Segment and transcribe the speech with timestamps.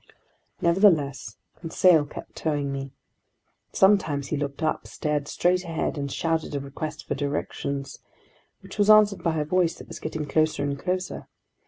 [0.61, 2.91] Nevertheless, Conseil kept towing me.
[3.71, 7.99] Sometimes he looked up, stared straight ahead, and shouted a request for directions,
[8.61, 11.27] which was answered by a voice that was getting closer and closer.